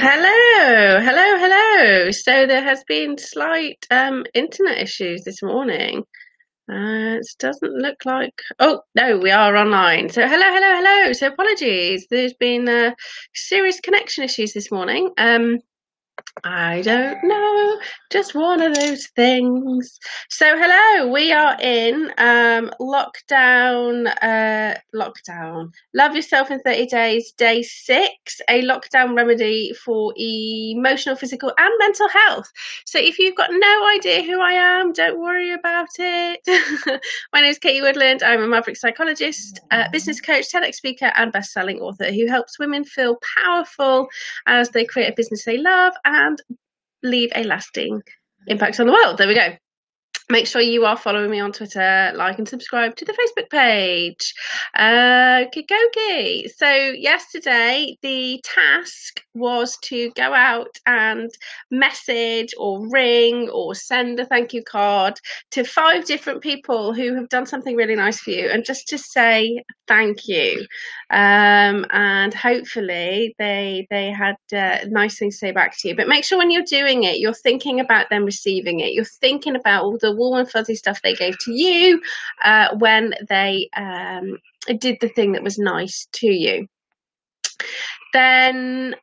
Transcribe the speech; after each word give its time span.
Hello, 0.00 1.00
hello, 1.00 1.38
hello. 1.38 2.12
So 2.12 2.46
there 2.46 2.62
has 2.62 2.84
been 2.84 3.18
slight 3.18 3.84
um, 3.90 4.24
internet 4.32 4.78
issues 4.78 5.24
this 5.24 5.42
morning. 5.42 6.04
Uh, 6.70 7.18
it 7.18 7.26
doesn't 7.40 7.72
look 7.72 7.96
like. 8.04 8.40
Oh 8.60 8.82
no, 8.94 9.18
we 9.18 9.32
are 9.32 9.56
online. 9.56 10.08
So 10.10 10.22
hello, 10.22 10.46
hello, 10.46 10.76
hello. 10.80 11.12
So 11.14 11.26
apologies. 11.26 12.06
There's 12.08 12.34
been 12.34 12.68
uh, 12.68 12.92
serious 13.34 13.80
connection 13.80 14.22
issues 14.22 14.52
this 14.52 14.70
morning. 14.70 15.10
Um, 15.18 15.58
I 16.44 16.82
don't 16.82 17.22
know. 17.24 17.80
Just 18.10 18.34
one 18.34 18.62
of 18.62 18.74
those 18.74 19.06
things. 19.08 19.98
So, 20.28 20.56
hello, 20.56 21.10
we 21.10 21.32
are 21.32 21.56
in 21.60 22.12
um, 22.18 22.70
lockdown. 22.80 24.06
Uh, 24.22 24.78
lockdown. 24.94 25.72
Love 25.94 26.14
yourself 26.14 26.50
in 26.50 26.60
30 26.60 26.86
days, 26.86 27.32
day 27.32 27.62
six, 27.62 28.40
a 28.48 28.62
lockdown 28.62 29.16
remedy 29.16 29.72
for 29.84 30.14
emotional, 30.16 31.16
physical, 31.16 31.52
and 31.58 31.72
mental 31.78 32.08
health. 32.08 32.50
So, 32.86 32.98
if 32.98 33.18
you've 33.18 33.36
got 33.36 33.50
no 33.52 33.88
idea 33.96 34.22
who 34.22 34.40
I 34.40 34.52
am, 34.52 34.92
don't 34.92 35.20
worry 35.20 35.52
about 35.52 35.88
it. 35.98 36.40
My 37.32 37.40
name 37.40 37.50
is 37.50 37.58
Katie 37.58 37.80
Woodland. 37.80 38.22
I'm 38.22 38.42
a 38.42 38.48
maverick 38.48 38.76
psychologist, 38.76 39.60
uh, 39.70 39.88
business 39.90 40.20
coach, 40.20 40.52
TEDx 40.52 40.76
speaker, 40.76 41.12
and 41.16 41.32
best 41.32 41.52
selling 41.52 41.80
author 41.80 42.12
who 42.12 42.26
helps 42.26 42.58
women 42.58 42.84
feel 42.84 43.18
powerful 43.42 44.08
as 44.46 44.70
they 44.70 44.84
create 44.84 45.08
a 45.08 45.14
business 45.16 45.44
they 45.44 45.58
love 45.58 45.94
and 46.04 46.27
leave 47.02 47.30
a 47.34 47.44
lasting 47.44 48.02
impact 48.46 48.80
on 48.80 48.86
the 48.86 48.92
world. 48.92 49.18
There 49.18 49.28
we 49.28 49.34
go. 49.34 49.56
Make 50.30 50.46
sure 50.46 50.60
you 50.60 50.84
are 50.84 50.96
following 50.96 51.30
me 51.30 51.40
on 51.40 51.52
Twitter, 51.52 52.12
like 52.14 52.36
and 52.36 52.46
subscribe 52.46 52.96
to 52.96 53.04
the 53.06 53.14
Facebook 53.14 53.48
page. 53.48 54.34
Uh, 54.74 55.46
Kikoki. 55.54 56.50
So, 56.54 56.68
yesterday, 56.70 57.96
the 58.02 58.38
task 58.44 59.22
was 59.32 59.78
to 59.84 60.10
go 60.10 60.34
out 60.34 60.76
and 60.84 61.30
message 61.70 62.52
or 62.58 62.86
ring 62.90 63.48
or 63.48 63.74
send 63.74 64.20
a 64.20 64.26
thank 64.26 64.52
you 64.52 64.62
card 64.62 65.18
to 65.52 65.64
five 65.64 66.04
different 66.04 66.42
people 66.42 66.92
who 66.92 67.14
have 67.14 67.30
done 67.30 67.46
something 67.46 67.74
really 67.74 67.96
nice 67.96 68.20
for 68.20 68.30
you 68.30 68.50
and 68.50 68.64
just 68.64 68.88
to 68.88 68.98
say 68.98 69.62
thank 69.86 70.28
you 70.28 70.66
um, 71.10 71.86
and 71.90 72.34
hopefully 72.34 73.34
they 73.38 73.86
they 73.90 74.10
had 74.10 74.36
uh, 74.54 74.84
nice 74.88 75.18
things 75.18 75.36
to 75.36 75.38
say 75.38 75.52
back 75.52 75.76
to 75.78 75.88
you. 75.88 75.96
But 75.96 76.08
make 76.08 76.24
sure 76.24 76.36
when 76.36 76.50
you're 76.50 76.62
doing 76.62 77.04
it, 77.04 77.18
you're 77.18 77.32
thinking 77.32 77.80
about 77.80 78.10
them 78.10 78.24
receiving 78.24 78.80
it. 78.80 78.92
You're 78.92 79.04
thinking 79.04 79.56
about 79.56 79.84
all 79.84 79.98
the 79.98 80.14
warm 80.18 80.40
and 80.40 80.50
fuzzy 80.50 80.74
stuff 80.74 81.00
they 81.02 81.14
gave 81.14 81.38
to 81.38 81.52
you 81.52 82.00
uh, 82.44 82.68
when 82.76 83.14
they 83.28 83.68
um, 83.76 84.38
did 84.78 84.98
the 85.00 85.08
thing 85.08 85.32
that 85.32 85.42
was 85.42 85.58
nice 85.58 86.08
to 86.12 86.26
you. 86.26 86.66
Then 88.12 88.94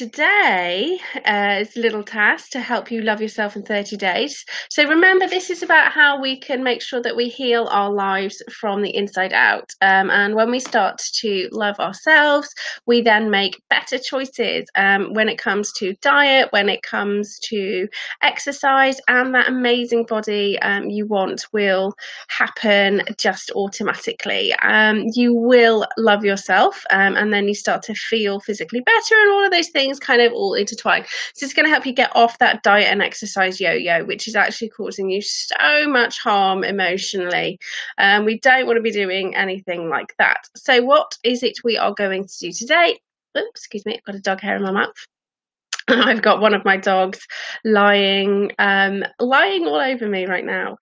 today 0.00 0.98
uh, 1.26 1.58
is 1.60 1.76
a 1.76 1.80
little 1.80 2.02
task 2.02 2.48
to 2.48 2.58
help 2.58 2.90
you 2.90 3.02
love 3.02 3.20
yourself 3.20 3.54
in 3.54 3.62
30 3.62 3.98
days. 3.98 4.46
So 4.70 4.88
remember, 4.88 5.28
this 5.28 5.50
is 5.50 5.62
about 5.62 5.92
how 5.92 6.18
we 6.18 6.40
can 6.40 6.64
make 6.64 6.80
sure 6.80 7.02
that 7.02 7.16
we 7.16 7.28
heal 7.28 7.68
our 7.70 7.92
lives 7.92 8.42
from 8.50 8.80
the 8.80 8.96
inside 8.96 9.34
out. 9.34 9.74
Um, 9.82 10.08
and 10.10 10.34
when 10.34 10.50
we 10.50 10.58
start 10.58 11.02
to 11.16 11.50
love 11.52 11.78
ourselves, 11.78 12.48
we 12.86 13.02
then 13.02 13.28
make 13.28 13.60
better 13.68 13.98
choices 13.98 14.64
um, 14.74 15.12
when 15.12 15.28
it 15.28 15.36
comes 15.36 15.70
to 15.74 15.92
diet, 16.00 16.48
when 16.50 16.70
it 16.70 16.82
comes 16.82 17.38
to 17.50 17.86
exercise, 18.22 19.02
and 19.06 19.34
that 19.34 19.48
amazing 19.48 20.06
body 20.06 20.58
um, 20.60 20.88
you 20.88 21.04
want 21.04 21.44
will 21.52 21.94
happen 22.28 23.02
just 23.18 23.50
automatically. 23.50 24.54
Um, 24.62 25.04
you 25.12 25.34
will 25.34 25.86
love 25.98 26.24
yourself, 26.24 26.86
um, 26.88 27.16
and 27.16 27.34
then 27.34 27.48
you 27.48 27.54
start 27.54 27.82
to 27.82 27.94
feel 27.94 28.40
physically 28.40 28.80
better, 28.80 29.14
and 29.20 29.32
all 29.32 29.44
of 29.44 29.50
those 29.50 29.68
things 29.68 29.89
things 29.90 30.00
kind 30.00 30.22
of 30.22 30.32
all 30.32 30.54
intertwine. 30.54 31.04
So 31.34 31.44
it's 31.44 31.54
going 31.54 31.66
to 31.66 31.72
help 31.72 31.86
you 31.86 31.92
get 31.92 32.14
off 32.14 32.38
that 32.38 32.62
diet 32.62 32.88
and 32.90 33.02
exercise 33.02 33.60
yo-yo, 33.60 34.04
which 34.04 34.28
is 34.28 34.36
actually 34.36 34.70
causing 34.70 35.10
you 35.10 35.20
so 35.22 35.88
much 35.88 36.20
harm 36.20 36.64
emotionally. 36.64 37.58
Um, 37.98 38.24
we 38.24 38.38
don't 38.38 38.66
want 38.66 38.76
to 38.76 38.82
be 38.82 38.92
doing 38.92 39.34
anything 39.34 39.88
like 39.88 40.14
that. 40.18 40.42
So 40.56 40.82
what 40.82 41.16
is 41.24 41.42
it 41.42 41.58
we 41.64 41.76
are 41.76 41.94
going 41.94 42.26
to 42.26 42.38
do 42.38 42.52
today? 42.52 42.98
Oops, 43.36 43.50
excuse 43.60 43.86
me, 43.86 43.94
I've 43.94 44.04
got 44.04 44.14
a 44.14 44.20
dog 44.20 44.40
hair 44.40 44.56
in 44.56 44.62
my 44.62 44.72
mouth. 44.72 45.06
I've 45.88 46.22
got 46.22 46.40
one 46.40 46.54
of 46.54 46.64
my 46.64 46.76
dogs 46.76 47.26
lying, 47.64 48.52
um, 48.58 49.04
lying 49.18 49.66
all 49.66 49.80
over 49.80 50.08
me 50.08 50.26
right 50.26 50.44
now. 50.44 50.76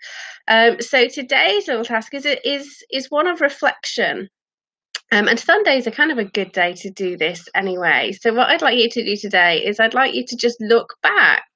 Um, 0.48 0.80
so 0.80 1.08
today's 1.08 1.68
little 1.68 1.84
task 1.84 2.14
is 2.14 2.26
is 2.44 2.84
is 2.90 3.10
one 3.10 3.26
of 3.26 3.40
reflection. 3.40 4.28
Um, 5.10 5.26
and 5.26 5.40
Sundays 5.40 5.86
are 5.86 5.90
kind 5.90 6.12
of 6.12 6.18
a 6.18 6.24
good 6.24 6.52
day 6.52 6.74
to 6.74 6.90
do 6.90 7.16
this 7.16 7.48
anyway. 7.54 8.12
So, 8.12 8.34
what 8.34 8.48
I'd 8.48 8.62
like 8.62 8.76
you 8.76 8.90
to 8.90 9.04
do 9.04 9.16
today 9.16 9.64
is 9.64 9.80
I'd 9.80 9.94
like 9.94 10.14
you 10.14 10.24
to 10.26 10.36
just 10.36 10.60
look 10.60 10.94
back 11.02 11.46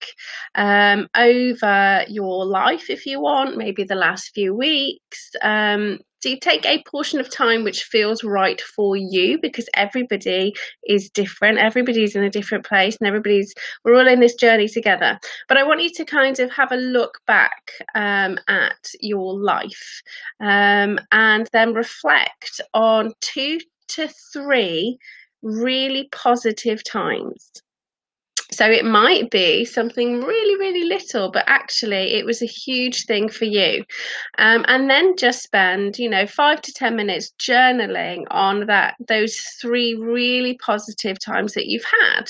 um, 0.55 1.09
over 1.15 2.05
your 2.09 2.47
life 2.47 2.89
if 2.89 3.05
you 3.05 3.21
want, 3.21 3.59
maybe 3.59 3.85
the 3.85 3.95
last 3.95 4.31
few 4.35 4.55
weeks, 4.55 5.31
um, 5.43 5.99
so 6.23 6.37
take 6.37 6.65
a 6.67 6.83
portion 6.85 7.19
of 7.19 7.29
time 7.29 7.65
which 7.65 7.83
feels 7.83 8.23
right 8.23 8.61
for 8.61 8.97
you 8.97 9.39
because 9.41 9.69
everybody 9.75 10.55
is 10.87 11.11
different. 11.11 11.59
Everybody's 11.59 12.15
in 12.15 12.23
a 12.23 12.31
different 12.31 12.65
place 12.65 12.97
and 13.01 13.09
everybody's, 13.09 13.53
we're 13.85 13.97
all 13.97 14.07
in 14.07 14.21
this 14.21 14.35
journey 14.35 14.69
together. 14.69 15.19
But 15.49 15.57
I 15.57 15.65
want 15.65 15.83
you 15.83 15.91
to 15.95 16.05
kind 16.05 16.39
of 16.39 16.53
have 16.53 16.71
a 16.71 16.77
look 16.77 17.19
back 17.27 17.73
um, 17.97 18.39
at 18.49 18.91
your 19.01 19.35
life 19.37 20.03
um, 20.41 21.01
and 21.11 21.49
then 21.53 21.75
reflect 21.75 22.61
on 22.73 23.15
two 23.21 23.59
to 23.89 24.09
three 24.33 24.99
really 25.43 26.09
positive 26.13 26.85
times 26.85 27.51
so 28.53 28.67
it 28.71 28.85
might 28.85 29.31
be 29.31 29.65
something 29.65 30.21
really, 30.21 30.57
really 30.59 30.85
little, 30.85 31.31
but 31.31 31.45
actually 31.47 32.15
it 32.15 32.27
was 32.27 32.43
a 32.43 32.47
huge 32.47 33.07
thing 33.07 33.29
for 33.29 33.47
you. 33.47 33.85
Um, 34.39 34.65
and 34.69 34.91
then 34.91 35.17
just 35.17 35.43
spend, 35.43 35.99
you 35.99 36.09
know, 36.09 36.27
five 36.27 36.61
to 36.63 36.73
10 36.73 36.95
minutes 36.95 37.33
journaling 37.39 38.25
on 38.31 38.67
that, 38.67 38.97
those 39.09 39.37
three 39.61 39.95
really 39.95 40.59
positive 40.59 41.19
times 41.19 41.55
that 41.55 41.67
you've 41.67 41.87
had. 42.03 42.25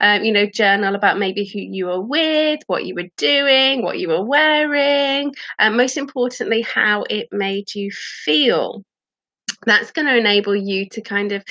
Um, 0.00 0.24
you 0.24 0.32
know, 0.32 0.46
journal 0.46 0.94
about 0.94 1.18
maybe 1.18 1.44
who 1.44 1.60
you 1.60 1.86
were 1.86 2.00
with, 2.00 2.60
what 2.66 2.86
you 2.86 2.94
were 2.94 3.10
doing, 3.16 3.82
what 3.82 3.98
you 3.98 4.08
were 4.08 4.24
wearing, 4.24 5.34
and 5.58 5.76
most 5.76 5.96
importantly, 5.96 6.62
how 6.62 7.04
it 7.10 7.28
made 7.32 7.74
you 7.74 7.90
feel 7.90 8.84
that's 9.66 9.92
going 9.92 10.06
to 10.06 10.16
enable 10.16 10.54
you 10.54 10.88
to 10.90 11.00
kind 11.00 11.32
of 11.32 11.42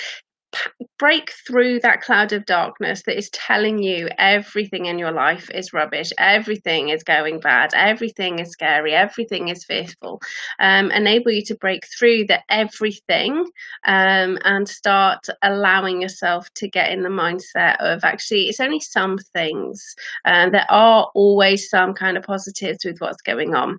break 0.98 1.32
through 1.46 1.80
that 1.80 2.00
cloud 2.00 2.32
of 2.32 2.46
darkness 2.46 3.02
that 3.02 3.18
is 3.18 3.30
telling 3.30 3.82
you 3.82 4.08
everything 4.18 4.86
in 4.86 4.98
your 4.98 5.12
life 5.12 5.50
is 5.50 5.72
rubbish, 5.72 6.12
everything 6.18 6.88
is 6.88 7.02
going 7.02 7.40
bad, 7.40 7.72
everything 7.74 8.38
is 8.38 8.50
scary, 8.50 8.94
everything 8.94 9.48
is 9.48 9.64
fearful. 9.64 10.20
Um, 10.60 10.90
enable 10.90 11.32
you 11.32 11.42
to 11.46 11.56
break 11.56 11.86
through 11.86 12.26
the 12.26 12.40
everything 12.48 13.44
um, 13.86 14.38
and 14.44 14.68
start 14.68 15.26
allowing 15.42 16.00
yourself 16.00 16.48
to 16.54 16.68
get 16.68 16.92
in 16.92 17.02
the 17.02 17.08
mindset 17.08 17.76
of 17.80 18.04
actually, 18.04 18.48
it's 18.48 18.60
only 18.60 18.80
some 18.80 19.18
things. 19.18 19.94
Um, 20.24 20.52
there 20.52 20.70
are 20.70 21.10
always 21.14 21.68
some 21.68 21.94
kind 21.94 22.16
of 22.16 22.24
positives 22.24 22.84
with 22.84 22.98
what's 23.00 23.22
going 23.22 23.54
on. 23.54 23.78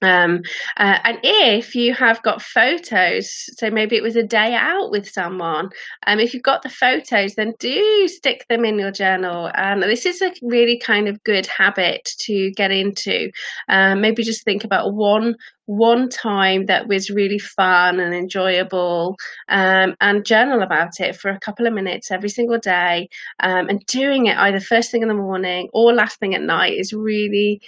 Um, 0.00 0.42
uh, 0.76 0.98
and 1.04 1.18
if 1.22 1.74
you 1.74 1.94
have 1.94 2.22
got 2.22 2.42
photos, 2.42 3.30
so 3.58 3.70
maybe 3.70 3.96
it 3.96 4.02
was 4.02 4.16
a 4.16 4.22
day 4.22 4.54
out 4.54 4.90
with 4.90 5.08
someone, 5.08 5.70
um, 6.06 6.20
if 6.20 6.34
you've 6.34 6.42
got 6.42 6.62
the 6.62 6.68
photos, 6.68 7.34
then 7.34 7.54
do 7.58 8.08
stick 8.08 8.46
them 8.48 8.64
in 8.64 8.78
your 8.78 8.92
journal. 8.92 9.50
And 9.54 9.82
this 9.82 10.06
is 10.06 10.22
a 10.22 10.32
really 10.42 10.78
kind 10.78 11.08
of 11.08 11.22
good 11.24 11.46
habit 11.46 12.08
to 12.20 12.50
get 12.52 12.70
into. 12.70 13.30
Um, 13.68 14.00
maybe 14.00 14.22
just 14.22 14.44
think 14.44 14.64
about 14.64 14.94
one 14.94 15.34
one 15.68 16.08
time 16.08 16.64
that 16.64 16.88
was 16.88 17.10
really 17.10 17.38
fun 17.38 18.00
and 18.00 18.14
enjoyable 18.14 19.14
um, 19.50 19.94
and 20.00 20.24
journal 20.24 20.62
about 20.62 20.98
it 20.98 21.14
for 21.14 21.30
a 21.30 21.38
couple 21.38 21.66
of 21.66 21.74
minutes 21.74 22.10
every 22.10 22.30
single 22.30 22.58
day 22.58 23.06
um, 23.40 23.68
and 23.68 23.84
doing 23.84 24.26
it 24.26 24.38
either 24.38 24.60
first 24.60 24.90
thing 24.90 25.02
in 25.02 25.08
the 25.08 25.14
morning 25.14 25.68
or 25.74 25.92
last 25.92 26.18
thing 26.18 26.34
at 26.34 26.40
night 26.40 26.72
is 26.72 26.94
really 26.94 27.60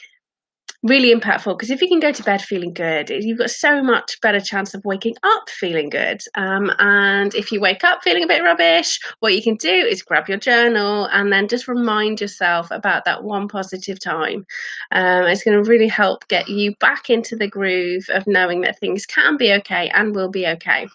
really 0.83 1.15
impactful 1.15 1.59
because 1.59 1.71
if 1.71 1.83
you 1.83 1.89
can 1.89 2.01
go 2.01 2.13
to 2.13 2.23
bed 2.23 2.41
feeling 2.41 2.73
good, 2.73 3.11
you've 3.11 3.39
got 3.39 3.51
so 3.51 3.83
much 3.83 4.19
better 4.23 4.41
chance 4.41 4.75
of 4.75 4.83
waking 4.85 5.15
up 5.23 5.49
feeling 5.49 5.91
good. 5.91 6.23
Um, 6.35 6.71
and 6.79 7.35
if 7.35 7.53
you 7.53 7.61
wake 7.61 7.85
up 7.85 8.03
feeling 8.03 8.25
a 8.25 8.27
bit 8.27 8.43
rubbish, 8.43 8.99
what 9.21 9.35
you 9.35 9.43
can 9.43 9.57
do 9.57 9.71
is 9.71 10.03
grab 10.03 10.29
your 10.29 10.39
journal 10.39 11.07
and 11.07 11.33
then 11.33 11.49
just 11.49 11.69
remind 11.69 12.21
yourself 12.21 12.71
about 12.71 13.05
that 13.05 13.25
one 13.25 13.49
positive 13.49 14.01
time. 14.01 14.47
Um, 14.93 15.25
it's 15.25 15.45
going 15.45 15.63
to 15.63 15.69
really 15.69 15.89
help 15.89 16.27
get 16.29 16.49
you 16.49 16.75
back 16.81 17.11
into 17.11 17.37
the 17.37 17.49
groove 17.49 18.07
of 18.11 18.27
knowing 18.27 18.63
that 18.63 18.79
things 18.79 19.05
can 19.05 19.37
be 19.37 19.53
okay 19.53 19.91
and 19.95 20.15
will 20.15 20.31
be 20.31 20.47
okay. 20.47 20.89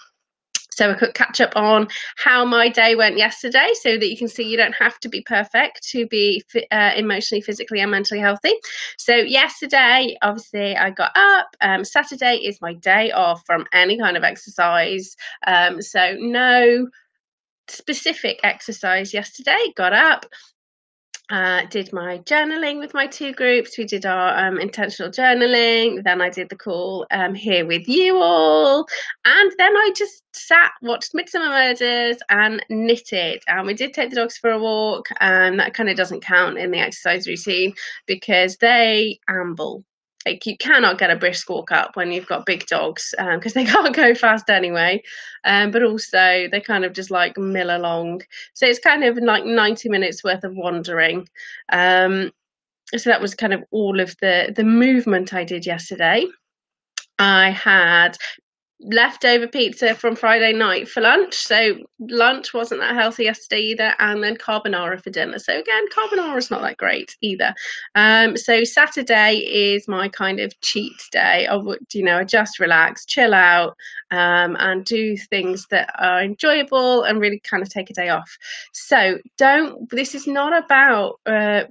So 0.76 0.92
a 0.92 0.98
quick 0.98 1.14
catch 1.14 1.40
up 1.40 1.56
on 1.56 1.88
how 2.18 2.44
my 2.44 2.68
day 2.68 2.96
went 2.96 3.18
yesterday 3.18 3.72
so 3.82 3.98
that 3.98 4.10
you 4.10 4.18
can 4.18 4.28
see 4.28 4.44
you 4.44 4.58
don't 4.58 4.76
have 4.76 5.00
to 5.00 5.10
be 5.10 5.22
perfect 5.22 5.88
to 5.92 6.06
be 6.08 6.44
uh, 6.72 6.92
emotionally, 6.96 7.42
physically, 7.42 7.80
and 7.80 7.92
mentally 7.92 8.20
healthy. 8.20 8.54
So, 8.98 9.16
yesterday, 9.16 10.18
obviously, 10.22 10.76
I 10.76 10.90
got 10.90 11.12
up. 11.16 11.48
Um, 11.62 11.86
Saturday 11.86 12.36
is 12.38 12.60
my 12.62 12.74
day 12.74 13.12
off 13.12 13.42
from 13.46 13.66
any 13.72 13.98
kind 13.98 14.18
of 14.18 14.24
exercise. 14.24 15.16
Um, 15.48 15.82
so, 15.82 16.16
no 16.20 16.88
specific 17.68 18.42
exercise 18.44 19.14
yesterday. 19.14 19.74
Got 19.76 19.94
up, 19.94 20.26
uh, 21.30 21.66
did 21.70 21.92
my 21.92 22.20
journaling 22.20 22.80
with 22.80 22.94
my 22.94 23.08
two 23.08 23.34
groups. 23.34 23.78
We 23.78 23.86
did 23.86 24.06
our 24.06 24.38
um, 24.38 24.60
intentional 24.60 25.12
journaling. 25.12 26.04
Then 26.04 26.22
I 26.22 26.30
did 26.30 26.50
the 26.50 26.56
call 26.56 27.06
um, 27.12 27.34
here 27.34 27.66
with 27.66 27.88
you 27.88 28.18
all. 28.18 28.86
And 29.26 29.52
then 29.58 29.76
I 29.76 29.92
just 29.96 30.24
sat, 30.34 30.72
watched 30.82 31.14
Midsomer 31.14 31.50
Murders, 31.50 32.18
and 32.30 32.64
knitted. 32.70 33.42
And 33.48 33.66
we 33.66 33.74
did 33.74 33.94
take 33.94 34.12
the 34.12 34.18
dogs 34.18 34.38
for 34.38 34.52
a 34.52 34.60
walk. 34.60 35.08
And 35.20 35.60
that 35.60 35.74
kind 35.74 35.90
of 35.90 35.98
doesn't 35.98 36.22
count 36.22 36.58
in 36.58 36.72
the 36.72 36.80
exercise 36.80 37.28
routine 37.28 37.74
because 38.06 38.58
they 38.58 39.20
amble 39.28 39.84
like 40.26 40.46
you 40.46 40.58
cannot 40.58 40.98
get 40.98 41.12
a 41.12 41.16
brisk 41.16 41.50
walk 41.50 41.72
up 41.72 41.96
when 41.96 42.12
you've 42.12 42.28
got 42.28 42.46
big 42.46 42.66
dogs 42.66 43.14
because 43.18 43.56
um, 43.56 43.64
they 43.64 43.66
can't 43.72 43.96
go 43.96 44.16
fast 44.16 44.50
anyway. 44.50 45.02
Um, 45.44 45.72
but 45.72 45.84
also 45.84 46.48
they 46.52 46.62
kind 46.66 46.84
of 46.84 46.94
just 46.94 47.12
like 47.12 47.38
mill 47.38 47.76
along. 47.76 48.22
So 48.54 48.66
it's 48.66 48.80
kind 48.80 49.04
of 49.04 49.18
like 49.18 49.46
90 49.46 49.90
minutes 49.90 50.24
worth 50.24 50.44
of 50.44 50.56
wandering. 50.56 51.28
Um, 51.72 52.32
so 52.96 53.10
that 53.10 53.22
was 53.22 53.36
kind 53.36 53.54
of 53.54 53.64
all 53.72 54.00
of 54.00 54.16
the 54.22 54.54
the 54.56 54.64
movement 54.64 55.34
i 55.34 55.44
did 55.44 55.66
yesterday. 55.66 56.26
I 57.18 57.50
had 57.50 58.18
leftover 58.92 59.48
pizza 59.48 59.96
from 59.96 60.16
Friday 60.16 60.54
night 60.54 60.88
for 60.88 61.02
lunch. 61.02 61.36
So 61.36 61.78
lunch 62.00 62.54
wasn't 62.54 62.82
that 62.82 62.96
healthy 62.96 63.24
yesterday 63.24 63.62
either, 63.62 63.94
and 64.00 64.24
then 64.24 64.38
carbonara 64.38 65.02
for 65.02 65.10
dinner. 65.10 65.40
So 65.40 65.58
again, 65.58 65.86
carbonara 65.90 66.38
is 66.38 66.52
not 66.52 66.62
that 66.62 66.78
great 66.78 67.16
either. 67.22 67.54
Um, 67.96 68.38
so 68.38 68.64
Saturday 68.64 69.38
is 69.38 69.88
my 69.88 70.10
kind 70.10 70.40
of 70.40 70.60
cheat 70.62 71.02
day. 71.12 71.48
I 71.48 71.56
would, 71.56 71.80
you 71.94 72.04
know, 72.04 72.24
just 72.24 72.60
relax, 72.60 73.06
chill 73.06 73.34
out, 73.34 73.76
um, 74.12 74.56
and 74.60 74.86
do 74.86 75.18
things 75.18 75.68
that 75.72 75.90
are 76.00 76.22
enjoyable 76.22 77.04
and 77.04 77.20
really 77.20 77.40
kind 77.40 77.64
of 77.64 77.70
take 77.70 77.90
a 77.90 77.94
day 77.94 78.10
off. 78.10 78.38
So 78.74 79.20
don't. 79.38 79.90
This 79.90 80.16
is 80.16 80.28
not 80.28 80.56
about 80.64 81.20
uh, 81.26 81.64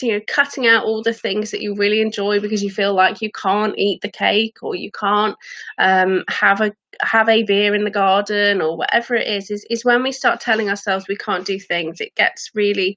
you 0.00 0.12
know 0.12 0.20
cutting 0.28 0.66
out 0.66 0.84
all 0.84 1.02
the 1.02 1.12
things 1.12 1.50
that 1.50 1.60
you 1.60 1.74
really 1.74 2.00
enjoy 2.00 2.40
because 2.40 2.62
you 2.62 2.70
feel 2.70 2.94
like 2.94 3.20
you 3.20 3.30
can't 3.32 3.74
eat 3.76 4.00
the 4.00 4.10
cake 4.10 4.58
or 4.62 4.74
you 4.74 4.90
can't 4.90 5.36
um, 5.78 6.24
have 6.28 6.60
a 6.60 6.72
have 7.00 7.28
a 7.28 7.42
beer 7.42 7.74
in 7.74 7.84
the 7.84 7.90
garden 7.90 8.60
or 8.60 8.76
whatever 8.76 9.14
it 9.14 9.26
is 9.26 9.50
is 9.50 9.66
is 9.70 9.84
when 9.84 10.02
we 10.02 10.12
start 10.12 10.40
telling 10.40 10.68
ourselves 10.68 11.06
we 11.08 11.16
can't 11.16 11.46
do 11.46 11.58
things 11.58 12.00
it 12.00 12.14
gets 12.14 12.50
really 12.54 12.96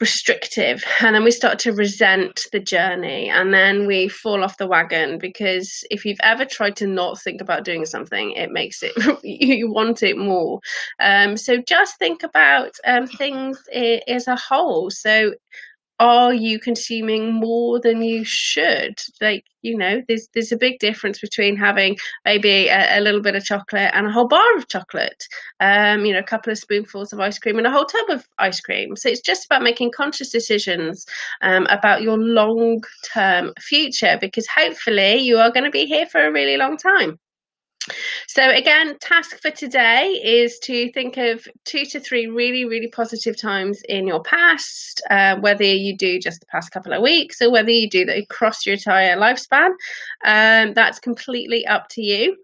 restrictive 0.00 0.82
and 1.02 1.14
then 1.14 1.22
we 1.22 1.30
start 1.30 1.58
to 1.58 1.72
resent 1.72 2.46
the 2.52 2.58
journey 2.58 3.28
and 3.28 3.52
then 3.52 3.86
we 3.86 4.08
fall 4.08 4.42
off 4.42 4.56
the 4.56 4.66
wagon 4.66 5.18
because 5.18 5.84
if 5.90 6.06
you've 6.06 6.18
ever 6.22 6.46
tried 6.46 6.74
to 6.74 6.86
not 6.86 7.20
think 7.20 7.42
about 7.42 7.66
doing 7.66 7.84
something 7.84 8.32
it 8.32 8.50
makes 8.50 8.82
it 8.82 8.92
you 9.22 9.70
want 9.70 10.02
it 10.02 10.16
more. 10.16 10.60
Um, 11.00 11.36
so 11.36 11.58
just 11.58 11.98
think 11.98 12.22
about 12.22 12.72
um, 12.86 13.06
things 13.06 13.62
as 14.08 14.26
a 14.26 14.36
whole. 14.36 14.90
So 14.90 15.34
are 16.00 16.32
you 16.32 16.58
consuming 16.58 17.34
more 17.34 17.78
than 17.78 18.02
you 18.02 18.24
should? 18.24 18.98
Like 19.20 19.44
you 19.62 19.76
know 19.76 20.02
there's 20.08 20.28
there's 20.32 20.50
a 20.50 20.56
big 20.56 20.78
difference 20.78 21.20
between 21.20 21.56
having 21.56 21.98
maybe 22.24 22.68
a, 22.68 22.98
a, 22.98 23.00
little 23.00 23.20
bit 23.20 23.36
of 23.36 23.44
chocolate 23.44 23.90
and 23.92 24.06
a 24.06 24.10
whole 24.10 24.26
bar 24.26 24.56
of 24.56 24.66
chocolate. 24.68 25.26
Um 25.60 26.06
you 26.06 26.14
know 26.14 26.18
a 26.18 26.24
couple 26.24 26.50
of 26.50 26.58
spoonfuls 26.58 27.12
of 27.12 27.20
ice 27.20 27.38
cream 27.38 27.58
and 27.58 27.66
a 27.66 27.70
whole 27.70 27.84
tub 27.84 28.08
of 28.08 28.26
ice 28.38 28.60
cream. 28.60 28.96
So 28.96 29.10
it's 29.10 29.20
just 29.20 29.44
about 29.44 29.62
making 29.62 29.92
conscious 29.92 30.30
decisions 30.30 31.04
um, 31.42 31.66
about 31.66 32.02
your 32.02 32.16
long 32.16 32.82
term 33.12 33.52
future 33.60 34.16
because 34.20 34.46
hopefully 34.48 35.16
you 35.16 35.38
are 35.38 35.52
going 35.52 35.64
to 35.64 35.70
be 35.70 35.84
here 35.84 36.06
for 36.06 36.26
a 36.26 36.32
really 36.32 36.56
long 36.56 36.78
time 36.78 37.18
so, 38.26 38.48
again, 38.50 38.98
task 38.98 39.40
for 39.40 39.50
today 39.50 40.08
is 40.22 40.58
to 40.60 40.90
think 40.92 41.16
of 41.16 41.46
two 41.64 41.84
to 41.86 42.00
three 42.00 42.26
really, 42.26 42.64
really 42.64 42.88
positive 42.88 43.36
times 43.36 43.82
in 43.88 44.06
your 44.06 44.22
past, 44.22 45.02
uh, 45.10 45.36
whether 45.36 45.64
you 45.64 45.96
do 45.96 46.18
just 46.18 46.40
the 46.40 46.46
past 46.46 46.70
couple 46.70 46.92
of 46.92 47.02
weeks 47.02 47.40
or 47.40 47.50
whether 47.50 47.70
you 47.70 47.88
do 47.88 48.04
that 48.04 48.18
across 48.18 48.66
your 48.66 48.74
entire 48.74 49.16
lifespan. 49.16 49.70
Um, 50.24 50.74
that's 50.74 50.98
completely 50.98 51.66
up 51.66 51.88
to 51.90 52.02
you. 52.02 52.36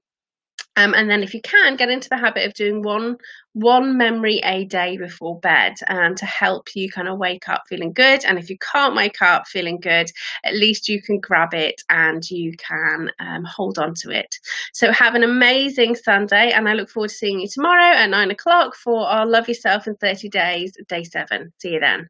Um, 0.76 0.94
and 0.94 1.11
then 1.11 1.23
if 1.23 1.34
you 1.34 1.40
can 1.40 1.76
get 1.76 1.90
into 1.90 2.08
the 2.08 2.17
habit 2.17 2.46
of 2.46 2.55
doing 2.55 2.82
one 2.82 3.17
one 3.55 3.96
memory 3.96 4.38
a 4.44 4.67
day 4.67 4.99
before 4.99 5.40
bed 5.40 5.73
um, 5.88 6.14
to 6.14 6.26
help 6.26 6.69
you 6.75 6.90
kind 6.90 7.08
of 7.08 7.17
wake 7.17 7.49
up 7.49 7.62
feeling 7.69 7.94
good. 7.94 8.23
And 8.26 8.38
if 8.38 8.50
you 8.50 8.58
can't 8.58 8.94
wake 8.94 9.23
up 9.23 9.46
feeling 9.46 9.81
good 9.81 10.11
at 10.44 10.55
least 10.55 10.88
you 10.88 11.00
can 11.00 11.20
grab 11.20 11.55
it 11.55 11.82
and 11.88 12.28
you 12.31 12.52
can 12.58 13.11
um, 13.19 13.44
hold 13.44 13.78
on 13.78 13.94
to 14.02 14.11
it. 14.11 14.38
So 14.75 14.93
have 14.93 15.14
an 15.14 15.23
amazing 15.23 15.96
sunday 15.96 16.52
and 16.52 16.69
i 16.69 16.75
look 16.75 16.90
forward 16.90 17.08
to 17.08 17.14
seeing 17.14 17.40
you 17.40 17.49
tomorrow 17.49 17.96
at 17.96 18.11
nine 18.11 18.31
o'clock 18.31 18.75
for 18.75 19.06
our 19.06 19.26
love 19.26 19.49
yourself 19.49 19.87
in 19.87 19.96
30 19.96 20.29
days 20.29 20.72
day 20.88 21.05
seven. 21.05 21.52
See 21.58 21.72
you 21.75 21.81
then 21.81 22.08